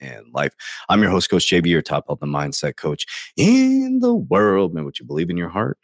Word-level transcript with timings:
and 0.00 0.26
life. 0.32 0.52
I'm 0.88 1.02
your 1.02 1.10
host, 1.10 1.30
Coach 1.30 1.50
JV, 1.50 1.66
your 1.66 1.82
top 1.82 2.06
health 2.08 2.22
and 2.22 2.34
mindset 2.34 2.76
coach 2.76 3.06
in 3.36 4.00
the 4.00 4.14
world. 4.14 4.74
Man, 4.74 4.84
what 4.84 4.98
you 4.98 5.06
believe 5.06 5.30
in 5.30 5.36
your 5.36 5.48
heart, 5.48 5.78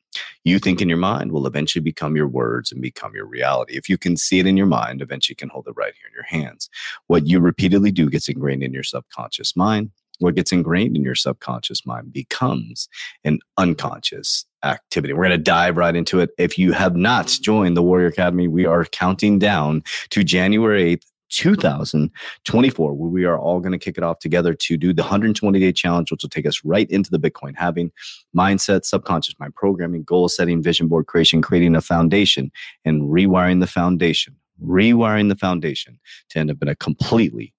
you 0.44 0.58
think 0.58 0.80
in 0.80 0.88
your 0.88 0.98
mind 0.98 1.32
will 1.32 1.46
eventually 1.46 1.82
become 1.82 2.16
your 2.16 2.28
words 2.28 2.72
and 2.72 2.80
become 2.80 3.14
your 3.14 3.26
reality. 3.26 3.76
If 3.76 3.88
you 3.88 3.98
can 3.98 4.16
see 4.16 4.38
it 4.38 4.46
in 4.46 4.56
your 4.56 4.66
mind, 4.66 5.02
eventually 5.02 5.32
you 5.32 5.36
can 5.36 5.48
hold 5.48 5.66
it 5.68 5.74
right 5.76 5.94
here 5.94 6.08
in 6.08 6.14
your 6.14 6.42
hands. 6.42 6.68
What 7.06 7.26
you 7.26 7.40
repeatedly 7.40 7.90
do 7.90 8.08
gets 8.08 8.28
ingrained 8.28 8.62
in 8.62 8.72
your 8.72 8.82
subconscious 8.82 9.56
mind. 9.56 9.90
What 10.20 10.36
gets 10.36 10.52
ingrained 10.52 10.96
in 10.96 11.02
your 11.02 11.16
subconscious 11.16 11.84
mind 11.84 12.12
becomes 12.12 12.88
an 13.24 13.40
unconscious 13.58 14.44
activity. 14.62 15.12
We're 15.12 15.24
going 15.24 15.38
to 15.38 15.38
dive 15.38 15.76
right 15.76 15.94
into 15.94 16.20
it. 16.20 16.30
If 16.38 16.56
you 16.56 16.72
have 16.72 16.94
not 16.94 17.26
joined 17.42 17.76
the 17.76 17.82
Warrior 17.82 18.06
Academy, 18.06 18.46
we 18.46 18.64
are 18.64 18.84
counting 18.84 19.38
down 19.38 19.82
to 20.10 20.22
January 20.22 20.96
8th, 20.96 21.06
2024, 21.30 22.94
where 22.94 23.10
we 23.10 23.24
are 23.24 23.38
all 23.38 23.60
going 23.60 23.72
to 23.72 23.78
kick 23.78 23.98
it 23.98 24.04
off 24.04 24.18
together 24.18 24.54
to 24.54 24.76
do 24.76 24.92
the 24.92 25.02
120 25.02 25.58
day 25.58 25.72
challenge, 25.72 26.10
which 26.10 26.22
will 26.22 26.30
take 26.30 26.46
us 26.46 26.64
right 26.64 26.90
into 26.90 27.10
the 27.10 27.18
Bitcoin 27.18 27.54
halving 27.56 27.90
mindset, 28.36 28.84
subconscious 28.84 29.34
mind 29.38 29.54
programming, 29.54 30.02
goal 30.04 30.28
setting, 30.28 30.62
vision 30.62 30.88
board 30.88 31.06
creation, 31.06 31.42
creating 31.42 31.74
a 31.74 31.80
foundation, 31.80 32.50
and 32.84 33.02
rewiring 33.02 33.60
the 33.60 33.66
foundation, 33.66 34.34
rewiring 34.64 35.28
the 35.28 35.36
foundation 35.36 35.98
to 36.30 36.38
end 36.38 36.50
up 36.50 36.58
in 36.62 36.68
a 36.68 36.76
completely 36.76 37.52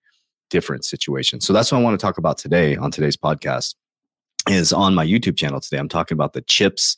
different 0.49 0.85
situation. 0.85 1.41
So 1.41 1.53
that's 1.53 1.71
what 1.71 1.79
I 1.79 1.81
want 1.81 1.99
to 1.99 2.03
talk 2.03 2.17
about 2.17 2.37
today 2.37 2.75
on 2.75 2.91
today's 2.91 3.17
podcast 3.17 3.75
is 4.47 4.71
on 4.71 4.93
my 4.93 5.05
YouTube 5.05 5.37
channel 5.37 5.59
today. 5.59 5.77
I'm 5.77 5.89
talking 5.89 6.15
about 6.15 6.33
the 6.33 6.41
chips 6.41 6.95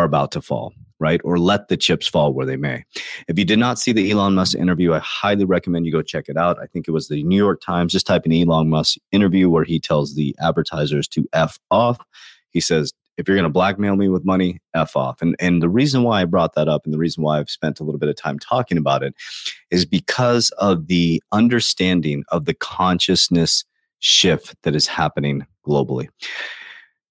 are 0.00 0.04
about 0.04 0.32
to 0.32 0.42
fall, 0.42 0.72
right? 0.98 1.20
Or 1.24 1.38
let 1.38 1.68
the 1.68 1.76
chips 1.76 2.06
fall 2.06 2.32
where 2.32 2.46
they 2.46 2.56
may. 2.56 2.84
If 3.28 3.38
you 3.38 3.44
did 3.44 3.58
not 3.58 3.78
see 3.78 3.92
the 3.92 4.10
Elon 4.10 4.34
Musk 4.34 4.56
interview, 4.56 4.94
I 4.94 4.98
highly 5.00 5.44
recommend 5.44 5.86
you 5.86 5.92
go 5.92 6.02
check 6.02 6.28
it 6.28 6.36
out. 6.36 6.58
I 6.60 6.66
think 6.66 6.88
it 6.88 6.92
was 6.92 7.08
the 7.08 7.22
New 7.22 7.36
York 7.36 7.60
Times. 7.60 7.92
Just 7.92 8.06
type 8.06 8.26
in 8.26 8.32
Elon 8.32 8.68
Musk 8.68 8.98
interview 9.12 9.48
where 9.48 9.64
he 9.64 9.78
tells 9.78 10.14
the 10.14 10.34
advertisers 10.40 11.06
to 11.08 11.28
F 11.32 11.58
off. 11.70 11.98
He 12.50 12.60
says, 12.60 12.92
if 13.16 13.28
you're 13.28 13.36
going 13.36 13.44
to 13.44 13.50
blackmail 13.50 13.96
me 13.96 14.08
with 14.08 14.24
money, 14.24 14.60
F 14.74 14.96
off. 14.96 15.20
And, 15.20 15.36
and 15.38 15.62
the 15.62 15.68
reason 15.68 16.02
why 16.02 16.22
I 16.22 16.24
brought 16.24 16.54
that 16.54 16.68
up 16.68 16.86
and 16.86 16.94
the 16.94 16.98
reason 16.98 17.22
why 17.22 17.38
I've 17.38 17.50
spent 17.50 17.78
a 17.78 17.84
little 17.84 17.98
bit 17.98 18.08
of 18.08 18.16
time 18.16 18.38
talking 18.38 18.78
about 18.78 19.02
it 19.02 19.14
is 19.70 19.84
because 19.84 20.48
of 20.58 20.86
the 20.86 21.22
understanding 21.30 22.24
of 22.28 22.46
the 22.46 22.54
consciousness 22.54 23.64
shift 23.98 24.56
that 24.62 24.74
is 24.74 24.86
happening 24.86 25.46
globally. 25.66 26.08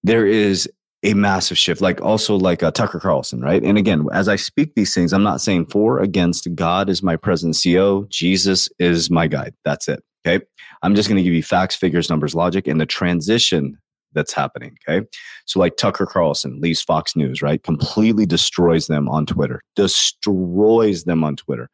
There 0.04 0.26
is 0.26 0.68
a 1.04 1.14
massive 1.14 1.58
shift 1.58 1.82
like 1.82 2.02
also 2.02 2.36
like 2.36 2.62
uh, 2.62 2.72
tucker 2.72 3.00
carlson 3.00 3.42
right? 3.42 3.64
And 3.64 3.78
again 3.78 4.06
as 4.12 4.28
i 4.28 4.36
speak 4.36 4.76
these 4.76 4.94
things 4.94 5.14
i'm 5.14 5.24
not 5.24 5.42
saying 5.42 5.68
for 5.68 6.00
against 6.00 6.54
god 6.56 6.90
is 6.90 7.02
my 7.02 7.16
present 7.16 7.56
CEO. 7.56 8.08
jesus 8.10 8.70
is 8.80 9.10
my 9.10 9.28
guide. 9.28 9.54
That's 9.64 9.88
it 9.88 10.04
okay? 10.26 10.44
I'm 10.82 10.96
just 10.96 11.08
going 11.08 11.18
to 11.18 11.24
give 11.24 11.34
you 11.34 11.44
facts 11.44 11.76
figures 11.76 12.10
numbers 12.10 12.36
logic 12.36 12.68
and 12.68 12.82
the 12.82 12.86
transition 12.86 13.78
that's 14.14 14.34
happening 14.34 14.76
okay? 14.88 15.08
So 15.46 15.60
like 15.60 15.78
tucker 15.78 16.06
carlson 16.06 16.60
leaves 16.60 16.82
fox 16.82 17.16
news 17.16 17.42
right? 17.42 17.64
Completely 17.64 18.26
destroys 18.26 18.88
them 18.88 19.08
on 19.08 19.26
twitter 19.26 19.62
destroys 19.76 21.06
them 21.06 21.24
on 21.24 21.36
twitter. 21.36 21.70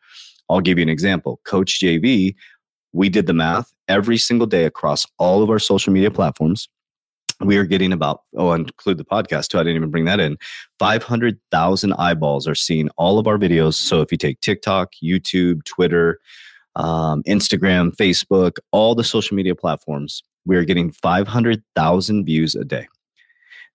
I'll 0.47 0.61
give 0.61 0.77
you 0.77 0.83
an 0.83 0.89
example. 0.89 1.39
Coach 1.45 1.79
jv 1.79 2.35
we 2.93 3.09
did 3.09 3.27
the 3.27 3.33
math 3.33 3.73
every 3.87 4.17
single 4.17 4.47
day 4.47 4.65
across 4.65 5.05
all 5.19 5.43
of 5.43 5.49
our 5.49 5.59
social 5.59 5.91
media 5.91 6.09
platforms 6.11 6.69
we 7.41 7.57
are 7.57 7.65
getting 7.65 7.91
about 7.91 8.21
oh 8.37 8.51
and 8.51 8.67
include 8.67 8.97
the 8.97 9.05
podcast 9.05 9.49
too 9.49 9.59
i 9.59 9.63
didn't 9.63 9.75
even 9.75 9.91
bring 9.91 10.05
that 10.05 10.19
in. 10.19 10.37
500000 10.79 11.93
eyeballs 11.93 12.47
are 12.47 12.55
seeing 12.55 12.89
all 12.97 13.19
of 13.19 13.27
our 13.27 13.37
videos. 13.37 13.75
So 13.75 14.01
if 14.01 14.11
you 14.11 14.17
take 14.17 14.39
tiktok 14.41 14.93
youtube 15.03 15.63
twitter 15.65 16.19
um, 16.75 17.23
instagram 17.23 17.95
facebook 17.95 18.57
all 18.71 18.95
the 18.95 19.03
social 19.03 19.35
media 19.35 19.55
platforms 19.55 20.23
we 20.45 20.57
are 20.57 20.63
getting 20.63 20.91
500000 20.91 22.25
views 22.25 22.53
a 22.53 22.63
day. 22.63 22.87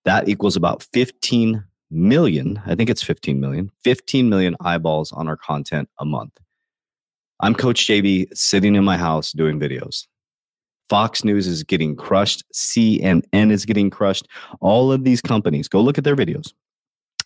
That 0.05 0.29
equals 0.29 0.57
about 0.57 0.87
15 0.93 1.65
million 1.93 2.63
i 2.67 2.75
think 2.77 2.89
it's 2.89 3.03
15 3.03 3.41
million 3.41 3.69
15 3.83 4.29
million 4.29 4.55
eyeballs 4.61 5.11
on 5.13 5.29
our 5.29 5.37
content 5.37 5.89
a 5.99 6.05
month. 6.05 6.33
I'm 7.41 7.55
coach 7.55 7.87
jv 7.87 8.37
sitting 8.37 8.75
in 8.75 8.85
my 8.85 8.97
house 8.97 9.33
doing 9.33 9.59
videos 9.59 10.07
Fox 10.91 11.23
News 11.25 11.47
is 11.47 11.63
getting 11.63 11.95
crushed. 11.95 12.43
CNN 12.53 13.23
is 13.53 13.65
getting 13.65 13.91
crushed. 13.91 14.27
All 14.61 14.91
of 14.91 15.05
these 15.05 15.23
companies, 15.23 15.69
go 15.69 15.81
look 15.81 15.97
at 15.97 16.05
their 16.05 16.17
videos. 16.17 16.53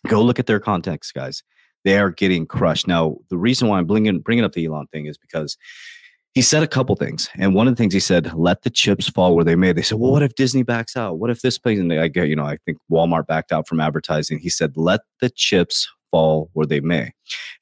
Go 0.07 0.21
look 0.21 0.37
at 0.37 0.45
their 0.45 0.59
context, 0.59 1.15
guys. 1.15 1.41
They 1.83 1.97
are 1.97 2.11
getting 2.11 2.45
crushed. 2.45 2.87
Now, 2.87 3.17
the 3.29 3.37
reason 3.37 3.67
why 3.67 3.79
I'm 3.79 3.87
bringing, 3.87 4.19
bringing 4.19 4.45
up 4.45 4.53
the 4.53 4.65
Elon 4.65 4.85
thing 4.93 5.07
is 5.07 5.17
because 5.17 5.57
he 6.35 6.43
said 6.43 6.61
a 6.61 6.67
couple 6.67 6.95
things. 6.95 7.27
And 7.35 7.55
one 7.55 7.67
of 7.67 7.75
the 7.75 7.81
things 7.81 7.93
he 7.93 7.99
said, 7.99 8.33
let 8.35 8.61
the 8.61 8.69
chips 8.69 9.09
fall 9.09 9.35
where 9.35 9.43
they 9.43 9.55
may. 9.55 9.71
They 9.71 9.81
said, 9.81 9.97
well, 9.97 10.11
what 10.11 10.21
if 10.21 10.35
Disney 10.35 10.61
backs 10.61 10.95
out? 10.95 11.17
What 11.17 11.31
if 11.31 11.41
this 11.41 11.57
place? 11.57 11.79
And 11.79 11.91
I 11.91 12.07
get, 12.07 12.27
you 12.27 12.35
know, 12.35 12.45
I 12.45 12.57
think 12.65 12.77
Walmart 12.91 13.25
backed 13.25 13.51
out 13.51 13.67
from 13.67 13.79
advertising. 13.79 14.37
He 14.37 14.49
said, 14.49 14.77
let 14.77 15.01
the 15.21 15.31
chips 15.31 15.87
fall 16.11 16.51
where 16.53 16.67
they 16.67 16.81
may. 16.81 17.13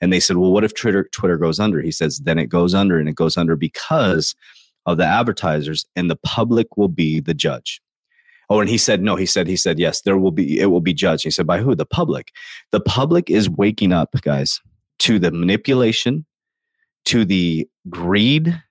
And 0.01 0.11
they 0.11 0.19
said, 0.19 0.35
well, 0.35 0.51
what 0.51 0.65
if 0.65 0.73
Twitter, 0.75 1.07
Twitter 1.13 1.37
goes 1.37 1.61
under? 1.61 1.81
He 1.81 1.91
says, 1.91 2.19
then 2.19 2.39
it 2.39 2.47
goes 2.47 2.73
under 2.73 2.99
and 2.99 3.07
it 3.07 3.15
goes 3.15 3.37
under 3.37 3.55
because 3.55 4.35
of 4.85 4.97
the 4.97 5.05
advertisers 5.05 5.85
and 5.95 6.09
the 6.09 6.15
public 6.17 6.77
will 6.77 6.87
be 6.87 7.19
the 7.19 7.33
judge. 7.33 7.81
Oh, 8.49 8.59
and 8.59 8.69
he 8.69 8.77
said, 8.77 9.01
no, 9.01 9.15
he 9.15 9.25
said, 9.25 9.47
he 9.47 9.55
said, 9.55 9.79
yes, 9.79 10.01
there 10.01 10.17
will 10.17 10.31
be, 10.31 10.59
it 10.59 10.67
will 10.67 10.81
be 10.81 10.93
judged. 10.93 11.23
He 11.23 11.31
said, 11.31 11.47
by 11.47 11.59
who? 11.59 11.75
The 11.75 11.85
public. 11.85 12.31
The 12.71 12.81
public 12.81 13.29
is 13.29 13.49
waking 13.49 13.93
up, 13.93 14.13
guys, 14.21 14.59
to 14.99 15.17
the 15.17 15.31
manipulation, 15.31 16.25
to 17.05 17.25
the 17.25 17.67
greed, 17.89 18.61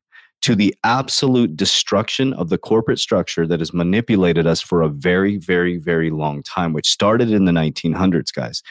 to 0.42 0.54
the 0.54 0.74
absolute 0.84 1.56
destruction 1.56 2.32
of 2.34 2.48
the 2.48 2.58
corporate 2.58 2.98
structure 2.98 3.46
that 3.46 3.60
has 3.60 3.72
manipulated 3.72 4.46
us 4.46 4.60
for 4.60 4.82
a 4.82 4.88
very, 4.88 5.38
very, 5.38 5.78
very 5.78 6.10
long 6.10 6.42
time, 6.42 6.72
which 6.72 6.90
started 6.90 7.30
in 7.30 7.44
the 7.44 7.52
1900s, 7.52 8.32
guys. 8.34 8.62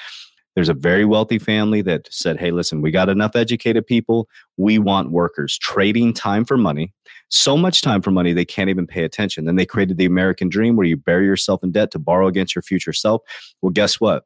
There's 0.56 0.70
a 0.70 0.74
very 0.74 1.06
wealthy 1.06 1.40
family 1.40 1.82
that 1.84 2.08
said, 2.12 2.38
hey, 2.38 2.52
listen, 2.52 2.82
we 2.82 2.92
got 2.92 3.08
enough 3.08 3.36
educated 3.36 3.88
people. 3.88 4.28
We 4.58 4.80
want 4.80 5.12
workers 5.12 5.58
trading 5.58 6.14
time 6.14 6.44
for 6.44 6.58
money. 6.58 6.94
So 7.30 7.56
much 7.56 7.82
time 7.82 8.02
for 8.02 8.12
money, 8.12 8.34
they 8.34 8.44
can't 8.44 8.70
even 8.70 8.86
pay 8.86 9.04
attention. 9.06 9.46
Then 9.46 9.56
they 9.56 9.66
created 9.66 9.98
the 9.98 10.06
American 10.06 10.50
dream 10.50 10.76
where 10.76 10.86
you 10.86 10.98
bury 10.98 11.26
yourself 11.26 11.64
in 11.64 11.72
debt 11.72 11.92
to 11.92 12.00
borrow 12.00 12.28
against 12.28 12.54
your 12.54 12.62
future 12.64 12.92
self. 12.92 13.22
Well, 13.62 13.72
guess 13.72 14.02
what? 14.02 14.26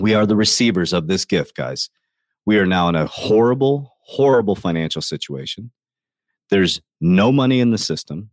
We 0.00 0.14
are 0.14 0.26
the 0.26 0.36
receivers 0.36 0.92
of 0.92 1.06
this 1.06 1.24
gift, 1.24 1.56
guys. 1.56 1.90
We 2.46 2.58
are 2.58 2.66
now 2.66 2.88
in 2.88 2.96
a 2.96 3.06
horrible, 3.06 3.94
horrible 4.02 4.56
financial 4.56 5.02
situation. 5.02 5.70
There's 6.48 6.80
no 7.00 7.30
money 7.30 7.60
in 7.60 7.70
the 7.70 7.78
system. 7.78 8.30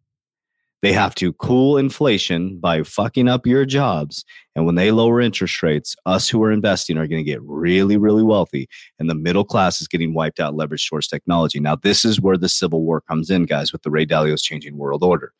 They 0.81 0.93
have 0.93 1.15
to 1.15 1.33
cool 1.33 1.77
inflation 1.77 2.59
by 2.59 2.83
fucking 2.83 3.27
up 3.27 3.47
your 3.47 3.65
jobs. 3.65 4.23
And 4.55 4.65
when 4.65 4.75
they 4.75 4.91
lower 4.91 5.19
interest 5.19 5.63
rates, 5.63 5.95
us 6.05 6.29
who 6.29 6.43
are 6.43 6.51
investing 6.51 6.97
are 6.97 7.07
going 7.07 7.23
to 7.25 7.31
get 7.31 7.41
really, 7.41 7.97
really 7.97 8.23
wealthy. 8.23 8.69
And 8.99 9.09
the 9.09 9.15
middle 9.15 9.43
class 9.43 9.81
is 9.81 9.87
getting 9.87 10.13
wiped 10.13 10.39
out, 10.39 10.53
leveraged 10.53 10.87
towards 10.87 11.07
technology. 11.07 11.59
Now, 11.59 11.75
this 11.75 12.05
is 12.05 12.21
where 12.21 12.37
the 12.37 12.49
Civil 12.49 12.83
War 12.83 13.01
comes 13.01 13.29
in, 13.29 13.45
guys, 13.45 13.71
with 13.71 13.81
the 13.81 13.89
Ray 13.89 14.05
Dalio's 14.05 14.43
changing 14.43 14.77
world 14.77 15.03
order. 15.03 15.33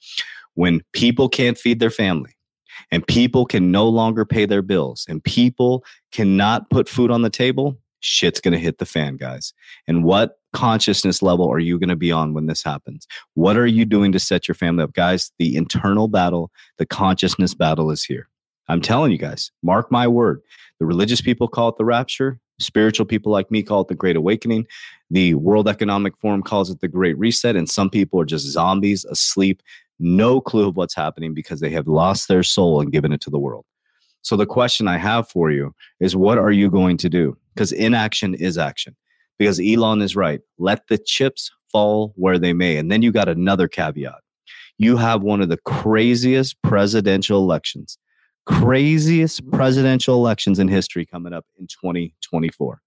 When 0.55 0.81
people 0.93 1.29
can't 1.29 1.57
feed 1.57 1.79
their 1.79 1.91
family, 1.91 2.31
and 2.91 3.05
people 3.05 3.45
can 3.45 3.71
no 3.71 3.87
longer 3.87 4.25
pay 4.25 4.45
their 4.45 4.61
bills, 4.61 5.05
and 5.07 5.23
people 5.23 5.83
cannot 6.11 6.69
put 6.69 6.89
food 6.89 7.11
on 7.11 7.21
the 7.21 7.29
table, 7.29 7.77
shit's 7.99 8.39
going 8.39 8.53
to 8.53 8.59
hit 8.59 8.77
the 8.77 8.85
fan, 8.85 9.17
guys. 9.17 9.53
And 9.87 10.03
what 10.03 10.36
consciousness 10.53 11.21
level 11.21 11.49
are 11.51 11.59
you 11.59 11.79
going 11.79 11.89
to 11.89 11.95
be 11.95 12.11
on 12.11 12.33
when 12.33 12.47
this 12.47 12.63
happens? 12.63 13.07
What 13.33 13.57
are 13.57 13.67
you 13.67 13.85
doing 13.85 14.11
to 14.11 14.19
set 14.19 14.47
your 14.47 14.55
family 14.55 14.83
up? 14.83 14.94
Guys, 14.94 15.31
the 15.39 15.55
internal 15.55 16.07
battle, 16.07 16.51
the 16.77 16.85
consciousness 16.85 17.53
battle 17.53 17.91
is 17.91 18.03
here. 18.03 18.27
I'm 18.67 18.81
telling 18.81 19.11
you 19.11 19.17
guys, 19.17 19.51
mark 19.63 19.91
my 19.91 20.07
word. 20.07 20.41
The 20.79 20.85
religious 20.85 21.21
people 21.21 21.47
call 21.47 21.69
it 21.69 21.77
the 21.77 21.85
rapture. 21.85 22.39
Spiritual 22.59 23.05
people 23.05 23.31
like 23.31 23.51
me 23.51 23.63
call 23.63 23.81
it 23.81 23.88
the 23.88 23.95
Great 23.95 24.15
Awakening. 24.15 24.65
The 25.09 25.35
World 25.35 25.67
Economic 25.67 26.17
Forum 26.17 26.41
calls 26.41 26.69
it 26.69 26.81
the 26.81 26.88
Great 26.88 27.17
Reset. 27.17 27.55
And 27.55 27.69
some 27.69 27.89
people 27.89 28.19
are 28.19 28.25
just 28.25 28.45
zombies 28.47 29.05
asleep, 29.05 29.61
no 29.99 30.41
clue 30.41 30.67
of 30.67 30.75
what's 30.75 30.95
happening 30.95 31.33
because 31.33 31.59
they 31.59 31.69
have 31.69 31.88
lost 31.88 32.27
their 32.27 32.44
soul 32.44 32.81
and 32.81 32.91
given 32.91 33.13
it 33.13 33.21
to 33.21 33.29
the 33.29 33.39
world. 33.39 33.65
So 34.21 34.35
the 34.35 34.45
question 34.45 34.88
I 34.88 34.97
have 34.97 35.29
for 35.29 35.51
you 35.51 35.73
is 35.99 36.15
what 36.15 36.38
are 36.38 36.51
you 36.51 36.69
going 36.69 36.97
to 36.97 37.09
do? 37.09 37.38
Because 37.53 37.71
inaction 37.71 38.33
is 38.33 38.57
action. 38.57 38.95
Because 39.37 39.59
Elon 39.59 40.01
is 40.01 40.15
right. 40.15 40.41
Let 40.57 40.87
the 40.87 40.97
chips 40.97 41.51
fall 41.71 42.13
where 42.15 42.39
they 42.39 42.53
may. 42.53 42.77
And 42.77 42.91
then 42.91 43.01
you 43.01 43.11
got 43.11 43.29
another 43.29 43.67
caveat. 43.67 44.21
You 44.77 44.97
have 44.97 45.23
one 45.23 45.41
of 45.41 45.49
the 45.49 45.57
craziest 45.57 46.61
presidential 46.61 47.39
elections, 47.39 47.97
craziest 48.45 49.49
presidential 49.51 50.15
elections 50.15 50.59
in 50.59 50.67
history 50.67 51.05
coming 51.05 51.33
up 51.33 51.45
in 51.59 51.67
2024. 51.67 52.81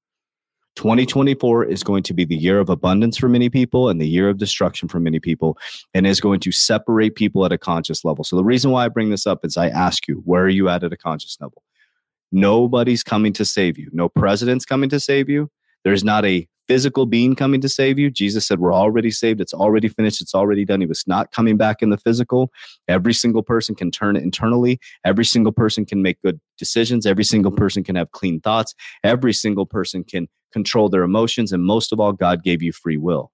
2024 0.76 1.64
is 1.64 1.82
going 1.82 2.02
to 2.04 2.14
be 2.14 2.24
the 2.24 2.36
year 2.36 2.60
of 2.60 2.70
abundance 2.70 3.16
for 3.18 3.28
many 3.28 3.50
people 3.50 3.88
and 3.88 4.00
the 4.00 4.08
year 4.08 4.28
of 4.28 4.38
destruction 4.38 4.88
for 4.88 5.00
many 5.00 5.18
people 5.18 5.58
and 5.94 6.06
is 6.06 6.20
going 6.20 6.40
to 6.40 6.52
separate 6.52 7.16
people 7.16 7.44
at 7.44 7.52
a 7.52 7.58
conscious 7.58 8.04
level. 8.04 8.24
So 8.24 8.36
the 8.36 8.44
reason 8.44 8.70
why 8.70 8.84
I 8.84 8.88
bring 8.88 9.10
this 9.10 9.26
up 9.26 9.44
is 9.44 9.56
I 9.56 9.68
ask 9.68 10.06
you, 10.06 10.22
where 10.24 10.44
are 10.44 10.48
you 10.48 10.68
at 10.68 10.84
at 10.84 10.92
a 10.92 10.96
conscious 10.96 11.36
level? 11.40 11.62
Nobody's 12.32 13.02
coming 13.02 13.32
to 13.34 13.44
save 13.44 13.78
you. 13.78 13.90
No 13.92 14.08
president's 14.08 14.64
coming 14.64 14.88
to 14.90 15.00
save 15.00 15.28
you. 15.28 15.50
There's 15.84 16.04
not 16.04 16.24
a 16.24 16.46
physical 16.70 17.04
being 17.04 17.34
coming 17.34 17.60
to 17.60 17.68
save 17.68 17.98
you. 17.98 18.10
Jesus 18.10 18.46
said, 18.46 18.60
We're 18.60 18.72
already 18.72 19.10
saved. 19.10 19.40
It's 19.40 19.52
already 19.52 19.88
finished. 19.88 20.20
It's 20.20 20.36
already 20.36 20.64
done. 20.64 20.80
He 20.80 20.86
was 20.86 21.02
not 21.04 21.32
coming 21.32 21.56
back 21.56 21.82
in 21.82 21.90
the 21.90 21.98
physical. 21.98 22.52
Every 22.86 23.12
single 23.12 23.42
person 23.42 23.74
can 23.74 23.90
turn 23.90 24.14
it 24.14 24.22
internally. 24.22 24.78
Every 25.04 25.24
single 25.24 25.50
person 25.50 25.84
can 25.84 26.00
make 26.00 26.22
good 26.22 26.40
decisions. 26.58 27.06
Every 27.06 27.24
single 27.24 27.50
mm-hmm. 27.50 27.58
person 27.58 27.82
can 27.82 27.96
have 27.96 28.12
clean 28.12 28.40
thoughts. 28.40 28.72
Every 29.02 29.32
single 29.32 29.66
person 29.66 30.04
can 30.04 30.28
control 30.52 30.88
their 30.88 31.02
emotions. 31.02 31.52
And 31.52 31.64
most 31.64 31.92
of 31.92 31.98
all, 31.98 32.12
God 32.12 32.44
gave 32.44 32.62
you 32.62 32.72
free 32.72 32.96
will. 32.96 33.32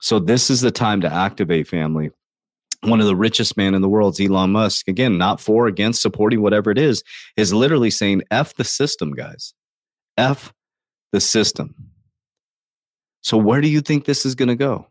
So 0.00 0.20
this 0.20 0.48
is 0.48 0.60
the 0.60 0.70
time 0.70 1.00
to 1.00 1.12
activate 1.12 1.66
family. 1.66 2.10
One 2.82 3.00
of 3.00 3.06
the 3.06 3.16
richest 3.16 3.56
man 3.56 3.74
in 3.74 3.82
the 3.82 3.88
world, 3.88 4.18
Elon 4.20 4.52
Musk, 4.52 4.86
again, 4.86 5.18
not 5.18 5.40
for, 5.40 5.66
against, 5.66 6.00
supporting 6.00 6.40
whatever 6.40 6.70
it 6.70 6.78
is, 6.78 7.02
is 7.36 7.52
literally 7.52 7.90
saying, 7.90 8.22
F 8.30 8.54
the 8.54 8.64
system, 8.64 9.10
guys. 9.12 9.54
F 10.16 10.52
the 11.12 11.20
system. 11.20 11.74
So, 13.22 13.36
where 13.36 13.60
do 13.60 13.68
you 13.68 13.80
think 13.80 14.04
this 14.04 14.24
is 14.24 14.34
going 14.34 14.48
to 14.48 14.56
go? 14.56 14.86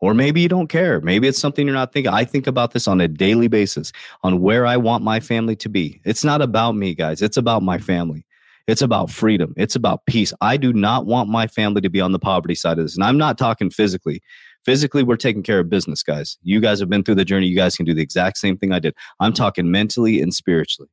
Or 0.00 0.12
maybe 0.12 0.42
you 0.42 0.48
don't 0.48 0.68
care. 0.68 1.00
Maybe 1.00 1.26
it's 1.26 1.38
something 1.38 1.66
you're 1.66 1.74
not 1.74 1.92
thinking. 1.92 2.12
I 2.12 2.24
think 2.24 2.46
about 2.46 2.72
this 2.72 2.86
on 2.86 3.00
a 3.00 3.08
daily 3.08 3.48
basis 3.48 3.92
on 4.22 4.42
where 4.42 4.66
I 4.66 4.76
want 4.76 5.02
my 5.02 5.20
family 5.20 5.56
to 5.56 5.68
be. 5.70 6.00
It's 6.04 6.22
not 6.22 6.42
about 6.42 6.72
me, 6.72 6.94
guys. 6.94 7.22
It's 7.22 7.38
about 7.38 7.62
my 7.62 7.78
family. 7.78 8.26
It's 8.66 8.82
about 8.82 9.10
freedom. 9.10 9.54
It's 9.56 9.76
about 9.76 10.04
peace. 10.06 10.32
I 10.40 10.56
do 10.56 10.72
not 10.72 11.06
want 11.06 11.30
my 11.30 11.46
family 11.46 11.80
to 11.80 11.88
be 11.88 12.00
on 12.00 12.12
the 12.12 12.18
poverty 12.18 12.54
side 12.54 12.78
of 12.78 12.84
this. 12.84 12.96
And 12.96 13.04
I'm 13.04 13.16
not 13.16 13.38
talking 13.38 13.70
physically. 13.70 14.22
Physically, 14.64 15.04
we're 15.04 15.16
taking 15.16 15.44
care 15.44 15.60
of 15.60 15.70
business, 15.70 16.02
guys. 16.02 16.36
You 16.42 16.60
guys 16.60 16.80
have 16.80 16.90
been 16.90 17.04
through 17.04 17.14
the 17.14 17.24
journey. 17.24 17.46
You 17.46 17.56
guys 17.56 17.76
can 17.76 17.86
do 17.86 17.94
the 17.94 18.02
exact 18.02 18.36
same 18.38 18.58
thing 18.58 18.72
I 18.72 18.80
did. 18.80 18.94
I'm 19.20 19.32
talking 19.32 19.70
mentally 19.70 20.20
and 20.20 20.34
spiritually. 20.34 20.90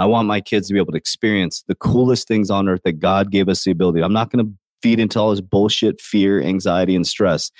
I 0.00 0.06
want 0.06 0.26
my 0.26 0.40
kids 0.40 0.68
to 0.68 0.72
be 0.72 0.80
able 0.80 0.92
to 0.92 0.98
experience 0.98 1.62
the 1.68 1.74
coolest 1.74 2.26
things 2.26 2.50
on 2.50 2.70
earth 2.70 2.80
that 2.84 3.00
God 3.00 3.30
gave 3.30 3.50
us 3.50 3.64
the 3.64 3.70
ability. 3.70 4.00
I'm 4.00 4.14
not 4.14 4.30
going 4.30 4.46
to 4.46 4.50
feed 4.82 4.98
into 4.98 5.20
all 5.20 5.28
this 5.28 5.42
bullshit, 5.42 6.00
fear, 6.00 6.40
anxiety, 6.40 6.96
and 6.96 7.06
stress. 7.06 7.50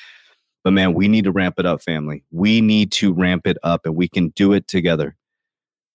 But 0.64 0.72
man, 0.72 0.94
we 0.94 1.06
need 1.06 1.24
to 1.24 1.32
ramp 1.32 1.56
it 1.58 1.66
up, 1.66 1.82
family. 1.82 2.24
We 2.30 2.62
need 2.62 2.92
to 2.92 3.12
ramp 3.12 3.46
it 3.46 3.58
up 3.62 3.82
and 3.84 3.94
we 3.94 4.08
can 4.08 4.30
do 4.30 4.54
it 4.54 4.66
together. 4.68 5.16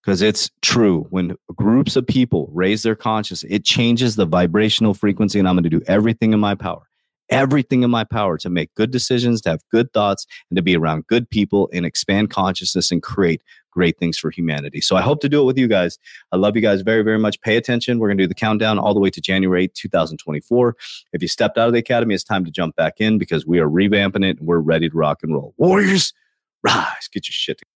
Because 0.03 0.21
it's 0.21 0.51
true. 0.61 1.07
When 1.09 1.35
groups 1.55 1.95
of 1.95 2.05
people 2.05 2.47
raise 2.53 2.83
their 2.83 2.95
consciousness, 2.95 3.51
it 3.51 3.65
changes 3.65 4.15
the 4.15 4.27
vibrational 4.27 4.93
frequency. 4.93 5.39
And 5.39 5.47
I'm 5.47 5.55
going 5.55 5.63
to 5.63 5.69
do 5.71 5.81
everything 5.87 6.31
in 6.31 6.39
my 6.39 6.53
power, 6.53 6.87
everything 7.29 7.83
in 7.83 7.89
my 7.89 8.03
power 8.03 8.37
to 8.37 8.49
make 8.49 8.73
good 8.75 8.91
decisions, 8.91 9.41
to 9.41 9.49
have 9.49 9.61
good 9.71 9.91
thoughts, 9.93 10.25
and 10.49 10.57
to 10.57 10.61
be 10.61 10.75
around 10.75 11.07
good 11.07 11.29
people 11.29 11.69
and 11.73 11.85
expand 11.85 12.29
consciousness 12.29 12.91
and 12.91 13.01
create 13.01 13.41
great 13.71 13.97
things 13.99 14.17
for 14.17 14.31
humanity. 14.31 14.79
So 14.79 14.95
I 14.95 15.01
hope 15.01 15.19
to 15.21 15.29
do 15.29 15.41
it 15.41 15.45
with 15.45 15.57
you 15.57 15.67
guys. 15.67 15.99
I 16.31 16.37
love 16.37 16.55
you 16.55 16.61
guys 16.61 16.81
very, 16.81 17.03
very 17.03 17.19
much. 17.19 17.39
Pay 17.41 17.57
attention. 17.57 17.99
We're 17.99 18.07
going 18.07 18.17
to 18.17 18.23
do 18.23 18.27
the 18.27 18.33
countdown 18.33 18.79
all 18.79 18.93
the 18.93 18.99
way 19.01 19.09
to 19.09 19.21
January 19.21 19.67
2024. 19.67 20.75
If 21.11 21.21
you 21.21 21.27
stepped 21.27 21.57
out 21.57 21.67
of 21.67 21.73
the 21.73 21.79
academy, 21.79 22.15
it's 22.15 22.23
time 22.23 22.45
to 22.45 22.51
jump 22.51 22.75
back 22.75 22.95
in 22.99 23.17
because 23.17 23.45
we 23.45 23.59
are 23.59 23.69
revamping 23.69 24.23
it 24.27 24.39
and 24.39 24.47
we're 24.47 24.59
ready 24.59 24.89
to 24.89 24.97
rock 24.97 25.19
and 25.23 25.33
roll. 25.33 25.53
Warriors, 25.57 26.13
rise. 26.63 27.09
Get 27.11 27.27
your 27.27 27.33
shit 27.33 27.57
together. 27.57 27.69